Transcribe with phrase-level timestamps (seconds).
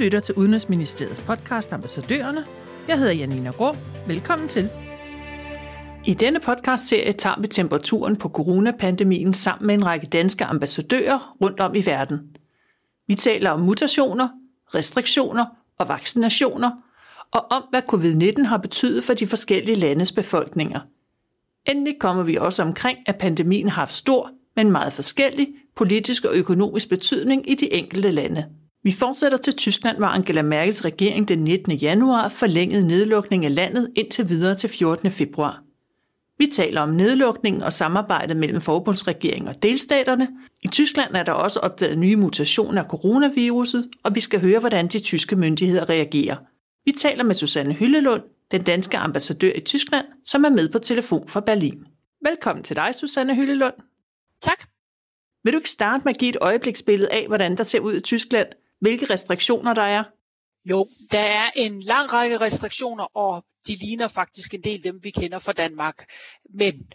[0.00, 2.44] lytter til Udenrigsministeriets podcast Ambassadørerne.
[2.88, 3.76] Jeg hedder Janina Grå.
[4.06, 4.68] Velkommen til.
[6.04, 11.60] I denne podcast-serie tager vi temperaturen på coronapandemien sammen med en række danske ambassadører rundt
[11.60, 12.18] om i verden.
[13.06, 14.28] Vi taler om mutationer,
[14.74, 15.46] restriktioner
[15.78, 16.70] og vaccinationer,
[17.30, 20.80] og om hvad covid-19 har betydet for de forskellige landes befolkninger.
[21.66, 26.34] Endelig kommer vi også omkring, at pandemien har haft stor, men meget forskellig politisk og
[26.34, 28.46] økonomisk betydning i de enkelte lande.
[28.82, 31.72] Vi fortsætter til Tyskland, hvor Angela Merkels regering den 19.
[31.72, 35.10] januar forlængede nedlukning af landet indtil videre til 14.
[35.10, 35.62] februar.
[36.38, 40.28] Vi taler om nedlukningen og samarbejdet mellem forbundsregeringen og delstaterne.
[40.62, 44.88] I Tyskland er der også opdaget nye mutationer af coronaviruset, og vi skal høre, hvordan
[44.88, 46.36] de tyske myndigheder reagerer.
[46.84, 51.28] Vi taler med Susanne Hyllelund, den danske ambassadør i Tyskland, som er med på telefon
[51.28, 51.84] fra Berlin.
[52.28, 53.74] Velkommen til dig, Susanne Hyllelund.
[54.42, 54.64] Tak.
[55.44, 58.00] Vil du ikke starte med at give et øjebliksbillede af, hvordan der ser ud i
[58.00, 58.48] Tyskland?
[58.80, 60.04] Hvilke restriktioner der er?
[60.64, 65.10] Jo, der er en lang række restriktioner, og de ligner faktisk en del dem, vi
[65.10, 66.04] kender fra Danmark.
[66.54, 66.92] Men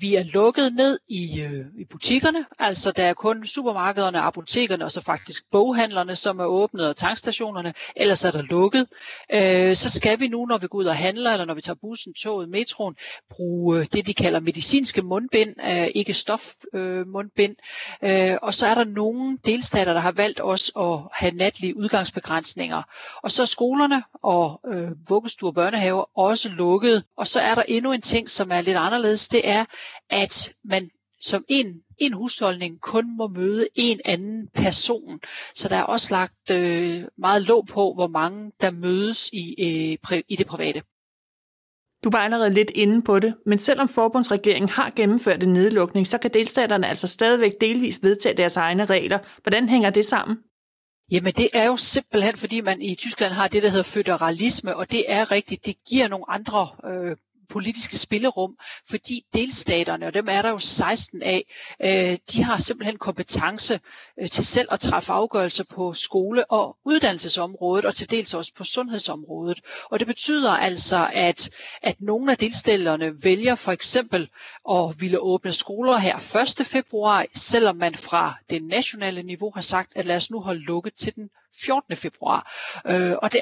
[0.00, 4.90] vi er lukket ned i, øh, i butikkerne, altså der er kun supermarkederne, apotekerne og
[4.90, 8.86] så faktisk boghandlerne, som er åbnet, og tankstationerne, ellers er der lukket.
[9.34, 11.76] Øh, så skal vi nu, når vi går ud og handler, eller når vi tager
[11.80, 12.94] bussen, toget, metroen,
[13.30, 17.56] bruge øh, det, de kalder medicinske mundbind, øh, ikke stofmundbind.
[18.02, 21.76] Øh, øh, og så er der nogle delstater, der har valgt også at have natlige
[21.76, 22.82] udgangsbegrænsninger.
[23.22, 27.04] Og så er skolerne og øh, vuggestuer og børnehaver også lukket.
[27.16, 29.64] Og så er der endnu en ting, som er lidt anderledes, det er,
[30.10, 35.20] at man som en, en husholdning kun må møde en anden person.
[35.54, 39.54] Så der er også lagt øh, meget låg på, hvor mange der mødes i,
[40.12, 40.82] øh, i det private.
[42.04, 46.18] Du var allerede lidt inde på det, men selvom forbundsregeringen har gennemført en nedlukning, så
[46.18, 49.18] kan delstaterne altså stadigvæk delvis vedtage deres egne regler.
[49.42, 50.36] Hvordan hænger det sammen?
[51.10, 54.90] Jamen det er jo simpelthen, fordi man i Tyskland har det, der hedder føderalisme, og
[54.90, 57.16] det er rigtigt, det giver nogle andre øh,
[57.48, 58.56] politiske spillerum,
[58.90, 61.44] fordi delstaterne, og dem er der jo 16 af,
[61.84, 63.80] øh, de har simpelthen kompetence
[64.20, 68.64] øh, til selv at træffe afgørelser på skole- og uddannelsesområdet, og til dels også på
[68.64, 69.60] sundhedsområdet.
[69.90, 71.50] Og det betyder altså, at,
[71.82, 74.28] at nogle af delstaterne vælger for eksempel
[74.70, 76.16] at ville åbne skoler her
[76.60, 76.66] 1.
[76.66, 80.94] februar, selvom man fra det nationale niveau har sagt, at lad os nu holde lukket
[80.94, 81.30] til den
[81.60, 81.96] 14.
[81.96, 82.52] februar.
[82.86, 83.40] Øh, og det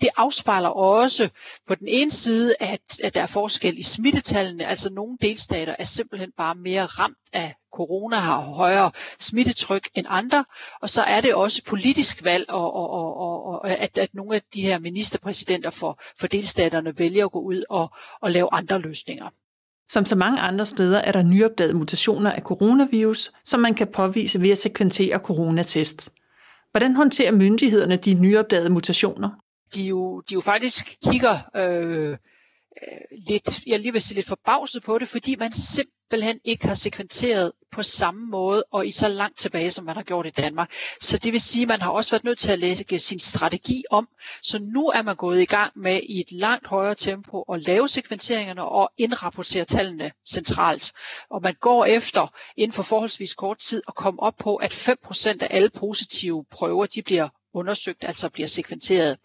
[0.00, 1.28] det afspejler også
[1.68, 4.66] på den ene side, at, at der er forskel i smittetallene.
[4.66, 10.44] Altså nogle delstater er simpelthen bare mere ramt af corona, har højere smittetryk end andre.
[10.80, 14.42] Og så er det også politisk valg, og, og, og, og at, at nogle af
[14.54, 19.28] de her ministerpræsidenter for, for delstaterne vælger at gå ud og, og lave andre løsninger.
[19.88, 24.40] Som så mange andre steder er der nyopdagede mutationer af coronavirus, som man kan påvise
[24.40, 26.12] ved at sekventere coronatest.
[26.70, 29.30] Hvordan håndterer myndighederne de nyopdagede mutationer?
[29.74, 32.16] De jo, de jo faktisk kigger øh, øh
[33.28, 37.52] lidt, jeg lige vil sige lidt forbavset på det, fordi man simpelthen ikke har sekventeret
[37.72, 40.70] på samme måde og i så langt tilbage, som man har gjort i Danmark.
[41.00, 43.84] Så det vil sige, at man har også været nødt til at lægge sin strategi
[43.90, 44.08] om.
[44.42, 47.88] Så nu er man gået i gang med i et langt højere tempo at lave
[47.88, 50.92] sekventeringerne og indrapportere tallene centralt.
[51.30, 55.28] Og man går efter inden for forholdsvis kort tid at komme op på, at 5%
[55.40, 59.18] af alle positive prøver, de bliver undersøgt, altså bliver sekventeret.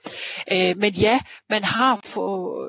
[0.51, 1.95] Øh, men ja, man har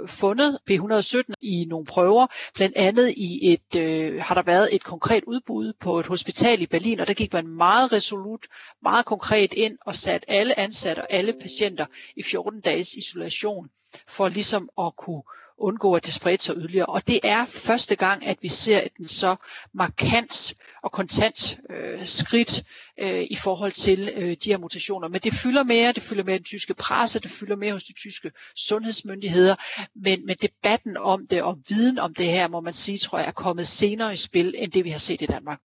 [0.06, 5.24] fundet B117 i nogle prøver, blandt andet i et, øh, har der været et konkret
[5.26, 8.40] udbud på et hospital i Berlin, og der gik man meget resolut,
[8.82, 11.86] meget konkret ind og satte alle ansatte og alle patienter
[12.16, 13.68] i 14 dages isolation,
[14.08, 15.22] for ligesom at kunne
[15.58, 16.86] undgå, at det spredte sig yderligere.
[16.86, 19.36] Og det er første gang, at vi ser et så
[19.74, 22.62] markant og kontant øh, skridt
[23.00, 25.08] øh, i forhold til øh, de her mutationer.
[25.08, 27.92] Men det fylder mere, det fylder mere den tyske presse, det fylder mere hos de
[27.92, 29.54] tyske sundhedsmyndigheder,
[29.94, 33.28] men, men debatten om det og viden om det her, må man sige, tror jeg,
[33.28, 35.60] er kommet senere i spil, end det vi har set i Danmark.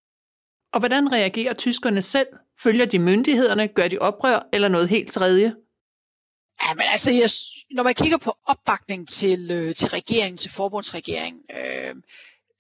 [0.74, 2.28] Og hvordan reagerer tyskerne selv?
[2.64, 3.68] Følger de myndighederne?
[3.68, 5.56] Gør de oprør eller noget helt tredje?
[6.64, 7.30] Ja, men altså, jeg,
[7.72, 11.96] når man kigger på opbakning til, øh, til regeringen, til forbundsregeringen, øh,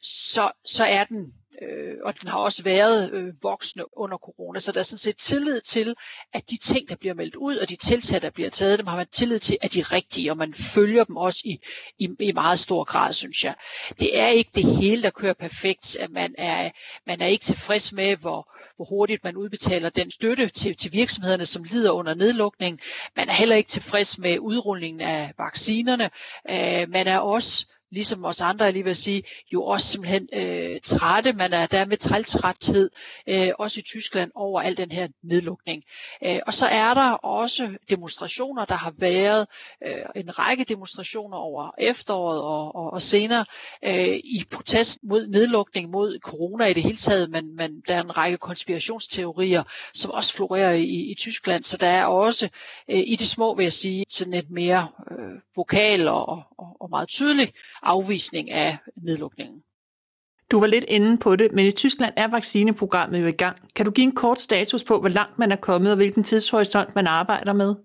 [0.02, 4.60] så, så er den øh, og den har også været øh, voksende under corona.
[4.60, 5.96] Så der er sådan set tillid til,
[6.34, 8.96] at de ting, der bliver meldt ud, og de tiltag, der bliver taget, dem har
[8.96, 11.60] man tillid til, at de er rigtige, og man følger dem også i,
[12.00, 13.56] i, i meget stor grad, synes jeg.
[14.00, 15.98] Det er ikke det hele, der kører perfekt.
[16.00, 16.72] At man, er,
[17.08, 21.46] man er ikke tilfreds med, hvor, hvor hurtigt man udbetaler den støtte til, til virksomhederne,
[21.46, 22.80] som lider under nedlukning.
[23.16, 26.10] Man er heller ikke tilfreds med udrulningen af vaccinerne.
[26.50, 30.80] Øh, man er også ligesom os andre, jeg lige vil sige, jo også simpelthen øh,
[30.84, 31.34] trætte.
[31.34, 32.90] Man er der med træltræthed,
[33.30, 35.84] øh, også i Tyskland, over al den her nedlukning.
[36.26, 39.48] Øh, og så er der også demonstrationer, der har været
[39.88, 43.46] øh, en række demonstrationer over efteråret og, og, og senere
[43.86, 48.02] øh, i protest mod nedlukning, mod corona i det hele taget, men, men der er
[48.04, 49.64] en række konspirationsteorier,
[49.94, 52.50] som også florerer i, i Tyskland, så der er også
[52.90, 56.90] øh, i det små, vil jeg sige, sådan et mere øh, vokal og, og, og
[56.90, 57.54] meget tydelig
[57.84, 59.64] afvisning af nedlukningen.
[60.52, 63.58] Du var lidt inde på det, men i Tyskland er vaccineprogrammet jo i gang.
[63.76, 66.96] Kan du give en kort status på, hvor langt man er kommet, og hvilken tidshorisont
[66.96, 67.76] man arbejder med?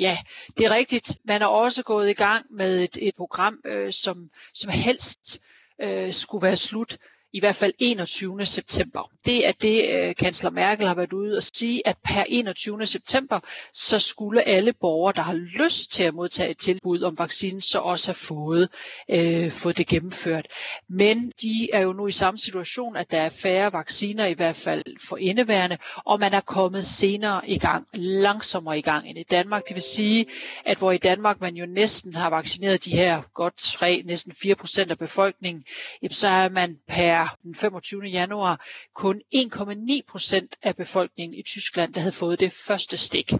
[0.00, 0.18] Ja,
[0.58, 1.18] det er rigtigt.
[1.24, 5.44] Man er også gået i gang med et, et program, øh, som, som helst
[5.82, 6.98] øh, skulle være slut
[7.34, 8.46] i hvert fald 21.
[8.46, 9.10] september.
[9.24, 12.86] Det er det, øh, kansler Merkel har været ude og sige, at per 21.
[12.86, 13.40] september,
[13.72, 17.78] så skulle alle borgere, der har lyst til at modtage et tilbud om vaccinen, så
[17.78, 18.68] også have fået,
[19.08, 20.46] øh, fået det gennemført.
[20.88, 24.56] Men de er jo nu i samme situation, at der er færre vacciner, i hvert
[24.56, 29.22] fald for indeværende, og man er kommet senere i gang, langsommere i gang end i
[29.22, 29.62] Danmark.
[29.68, 30.26] Det vil sige,
[30.64, 34.54] at hvor i Danmark man jo næsten har vaccineret de her godt 3, næsten 4
[34.54, 35.64] procent af befolkningen,
[36.10, 38.02] så er man per den 25.
[38.02, 43.32] januar kun 1,9 procent af befolkningen i Tyskland, der havde fået det første stik.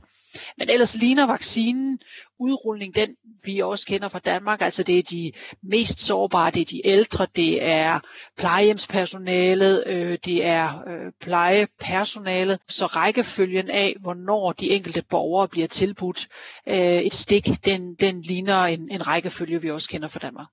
[0.59, 1.99] Men ellers ligner vaccinen
[2.39, 4.61] udrulning den, vi også kender fra Danmark.
[4.63, 5.33] Altså det er de
[5.63, 8.01] mest sårbare, det er de ældre, det er
[8.39, 12.59] plejehjemspersonalet, øh, det er øh, plejepersonalet.
[12.69, 16.27] Så rækkefølgen af, hvornår de enkelte borgere bliver tilbudt
[16.69, 20.47] øh, et stik, den, den ligner en, en rækkefølge, vi også kender fra Danmark.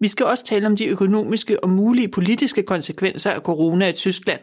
[0.00, 4.40] Vi skal også tale om de økonomiske og mulige politiske konsekvenser af corona i Tyskland.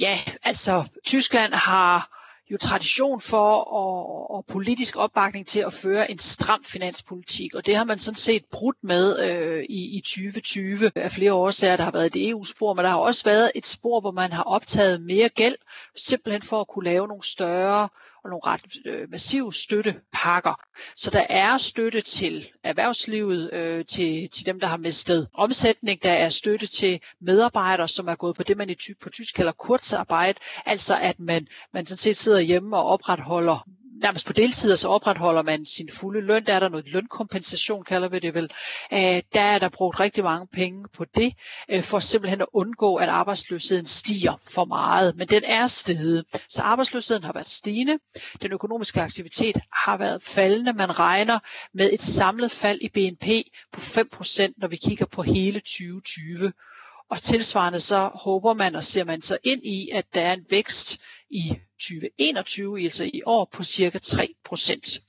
[0.00, 2.16] Ja, altså Tyskland har
[2.50, 7.76] jo tradition for og, og politisk opbakning til at føre en stram finanspolitik, og det
[7.76, 11.76] har man sådan set brudt med øh, i, i 2020 af flere årsager.
[11.76, 14.42] Der har været et EU-spor, men der har også været et spor, hvor man har
[14.42, 15.56] optaget mere gæld,
[15.96, 17.88] simpelthen for at kunne lave nogle større
[18.26, 20.54] og nogle ret øh, massive støttepakker.
[20.96, 26.02] Så der er støtte til erhvervslivet, øh, til, til dem, der har mistet omsætning.
[26.02, 29.34] Der er støtte til medarbejdere, som er gået på det, man i ty- på tysk
[29.34, 30.38] kalder kurzarbejde.
[30.66, 33.68] Altså at man, man sådan set sidder hjemme og opretholder
[34.02, 36.44] nærmest på deltid, så opretholder man sin fulde løn.
[36.44, 38.50] Der er der noget lønkompensation, kalder vi det vel.
[38.92, 41.32] Øh, der er der brugt rigtig mange penge på det,
[41.68, 45.16] øh, for simpelthen at undgå, at arbejdsløsheden stiger for meget.
[45.16, 46.24] Men den er steget.
[46.48, 47.98] Så arbejdsløsheden har været stigende.
[48.42, 50.72] Den økonomiske aktivitet har været faldende.
[50.72, 51.38] Man regner
[51.74, 53.26] med et samlet fald i BNP
[53.72, 56.52] på 5%, når vi kigger på hele 2020.
[57.10, 60.44] Og tilsvarende så håber man og ser man så ind i, at der er en
[60.50, 61.00] vækst
[61.30, 65.00] i 2021, altså i år, på cirka 3 procent.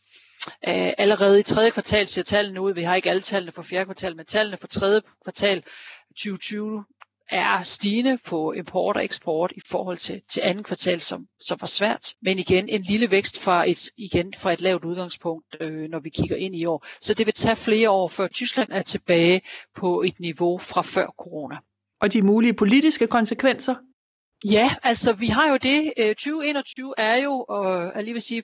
[0.68, 3.86] Øh, allerede i tredje kvartal ser tallene ud, vi har ikke alle tallene for fjerde
[3.86, 5.64] kvartal, men tallene for tredje kvartal
[6.10, 6.84] 2020
[7.30, 11.68] er stigende på import og eksport i forhold til, til anden kvartal, som, som var
[11.68, 12.14] svært.
[12.22, 16.10] Men igen, en lille vækst fra et, igen, fra et lavt udgangspunkt, øh, når vi
[16.10, 16.86] kigger ind i år.
[17.02, 19.42] Så det vil tage flere år, før Tyskland er tilbage
[19.76, 21.56] på et niveau fra før corona.
[22.02, 23.76] Og de mulige politiske konsekvenser?
[24.46, 25.94] Ja, altså vi har jo det.
[25.98, 28.44] Øh, 2021 er jo, og jeg lige vil sige,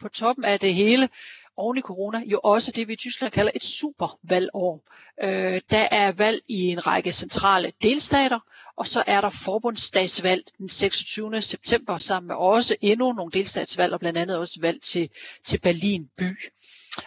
[0.00, 1.08] på toppen af det hele,
[1.56, 4.84] oven i corona, jo også det, vi i Tyskland kalder et supervalgår.
[5.22, 8.38] Øh, der er valg i en række centrale delstater,
[8.76, 11.42] og så er der forbundsdagsvalg den 26.
[11.42, 15.10] september, sammen med også endnu nogle delstatsvalg, og blandt andet også valg til,
[15.44, 16.36] til Berlin by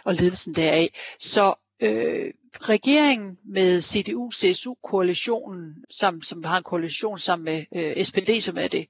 [0.04, 0.88] og ledelsen deraf.
[1.18, 8.58] Så øh, regeringen med CDU-CSU-koalitionen, som, som har en koalition sammen med øh, SPD, som
[8.58, 8.86] er det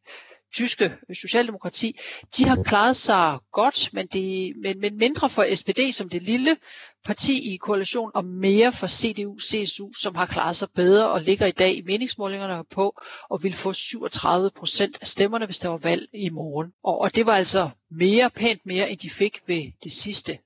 [0.54, 1.98] tyske socialdemokrati,
[2.36, 6.56] de har klaret sig godt, men, de, men, men mindre for SPD som det lille
[7.04, 11.50] parti i koalition, og mere for CDU-CSU, som har klaret sig bedre og ligger i
[11.50, 16.08] dag i meningsmålingerne på, og vil få 37 procent af stemmerne, hvis der var valg
[16.14, 16.72] i morgen.
[16.84, 20.38] Og, og det var altså mere, pænt mere, end de fik ved det sidste.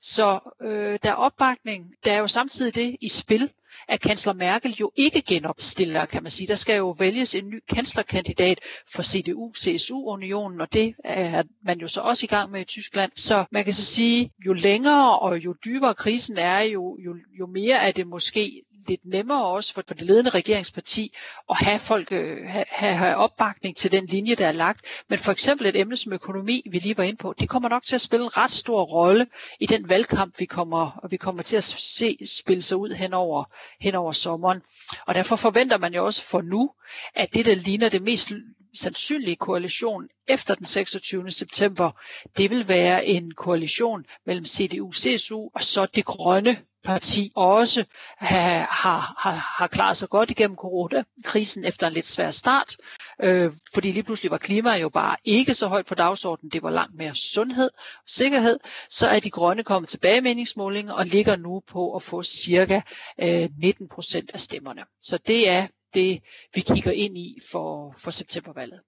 [0.00, 1.94] Så øh, der er opbakning.
[2.04, 3.50] Der er jo samtidig det i spil,
[3.88, 6.46] at kansler Merkel jo ikke genopstiller, kan man sige.
[6.48, 8.60] Der skal jo vælges en ny kanslerkandidat
[8.94, 13.12] for CDU-CSU-unionen, og det er man jo så også i gang med i Tyskland.
[13.14, 17.46] Så man kan så sige, jo længere og jo dybere krisen er, jo, jo, jo
[17.46, 21.14] mere er det måske lidt nemmere også for, for det ledende regeringsparti
[21.50, 24.80] at have folk øh, have, have opbakning til den linje, der er lagt.
[25.08, 27.82] Men for eksempel et emne som økonomi, vi lige var inde på, det kommer nok
[27.82, 29.26] til at spille en ret stor rolle
[29.60, 33.14] i den valgkamp, vi kommer, og vi kommer til at se spille sig ud hen
[33.14, 33.44] over,
[33.80, 34.62] hen over sommeren.
[35.06, 36.70] Og derfor forventer man jo også for nu,
[37.14, 38.32] at det, der ligner det mest
[38.74, 41.30] sandsynlige koalition efter den 26.
[41.30, 41.90] september,
[42.36, 47.84] det vil være en koalition mellem CDU, CSU og så det grønne parti også
[48.18, 52.76] har, har, har klaret sig godt igennem coronakrisen efter en lidt svær start,
[53.22, 56.70] øh, fordi lige pludselig var klima jo bare ikke så højt på dagsordenen, det var
[56.70, 58.58] langt mere sundhed og sikkerhed,
[58.90, 62.80] så er de grønne kommet tilbage i meningsmålinger og ligger nu på at få cirka
[63.20, 64.82] øh, 19 procent af stemmerne.
[65.00, 66.22] Så det er det,
[66.54, 68.80] vi kigger ind i for, for septembervalget.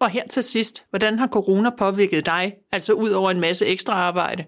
[0.00, 3.92] Og her til sidst, hvordan har corona påvirket dig, altså ud over en masse ekstra
[3.92, 4.44] arbejde?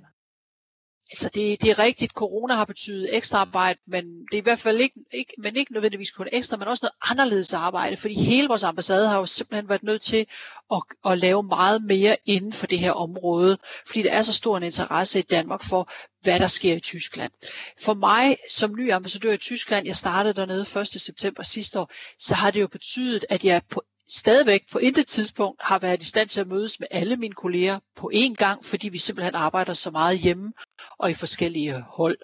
[1.13, 4.59] Altså det, det er rigtigt, corona har betydet ekstra arbejde, men det er i hvert
[4.59, 8.49] fald ikke, ikke, men ikke nødvendigvis kun ekstra, men også noget anderledes arbejde, fordi hele
[8.49, 10.27] vores ambassade har jo simpelthen været nødt til
[10.73, 14.57] at, at lave meget mere inden for det her område, fordi der er så stor
[14.57, 15.91] en interesse i Danmark for,
[16.23, 17.33] hvad der sker i Tyskland.
[17.81, 20.87] For mig som ny ambassadør i Tyskland, jeg startede dernede 1.
[20.87, 25.63] september sidste år, så har det jo betydet, at jeg på stadigvæk på intet tidspunkt
[25.63, 28.89] har været i stand til at mødes med alle mine kolleger på én gang, fordi
[28.89, 30.53] vi simpelthen arbejder så meget hjemme
[30.99, 32.19] og i forskellige hold.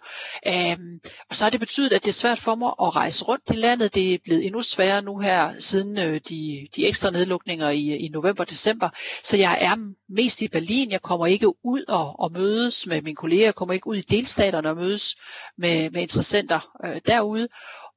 [0.47, 3.43] Øhm, og så har det betydet, at det er svært for mig at rejse rundt
[3.51, 3.95] i landet.
[3.95, 8.09] Det er blevet endnu sværere nu her, siden øh, de, de ekstra nedlukninger i, i
[8.09, 8.89] november og december.
[9.23, 9.77] Så jeg er
[10.09, 10.91] mest i Berlin.
[10.91, 13.45] Jeg kommer ikke ud og, og mødes med mine kolleger.
[13.45, 15.17] Jeg kommer ikke ud i delstaterne og mødes
[15.59, 17.49] med, med interessenter øh, derude.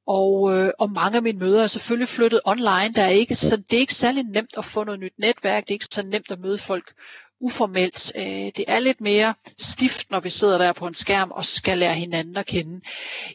[0.06, 2.92] Og, øh, og mange af mine møder er selvfølgelig flyttet online.
[2.94, 5.62] Der er ikke, så det er ikke særlig nemt at få noget nyt netværk.
[5.62, 6.92] Det er ikke så nemt at møde folk
[7.42, 8.12] uformelt.
[8.16, 8.24] Øh,
[8.56, 11.94] det er lidt mere stift, når vi sidder der på en skærm og skal lære
[11.94, 12.80] hinanden at kende.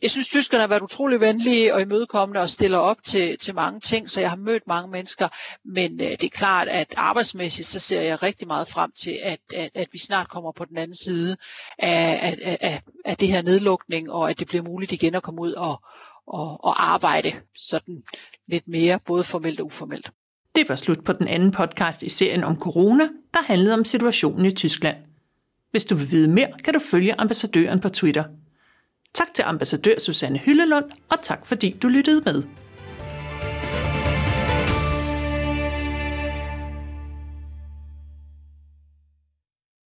[0.01, 3.79] Jeg synes, tyskerne har været utrolig venlige og imødekommende og stiller op til, til mange
[3.79, 5.27] ting, så jeg har mødt mange mennesker.
[5.65, 9.39] Men øh, det er klart, at arbejdsmæssigt, så ser jeg rigtig meget frem til, at,
[9.55, 11.37] at, at vi snart kommer på den anden side
[11.79, 15.41] af, af, af, af det her nedlukning, og at det bliver muligt igen at komme
[15.41, 15.81] ud og,
[16.27, 18.03] og, og arbejde sådan
[18.47, 20.11] lidt mere, både formelt og uformelt.
[20.57, 24.45] Det var slut på den anden podcast i serien om corona, der handlede om situationen
[24.45, 24.97] i Tyskland.
[25.71, 28.23] Hvis du vil vide mere, kan du følge ambassadøren på Twitter.
[29.13, 32.43] Tak til ambassadør Susanne Hyllelund, og tak fordi du lyttede med.